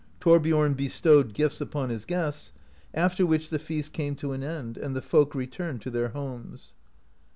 Thorbiorn 0.19 0.73
bestowed 0.73 1.31
gifts 1.31 1.61
upon 1.61 1.91
his 1.91 2.05
guests, 2.05 2.53
after 2.91 3.23
which 3.23 3.51
the 3.51 3.59
feast 3.59 3.93
came 3.93 4.15
to 4.15 4.31
an 4.31 4.41
end, 4.41 4.75
and 4.75 4.95
the 4.95 4.99
folk 5.03 5.35
returned 5.35 5.83
to 5.83 5.91
their 5.91 6.09
homes. 6.09 6.73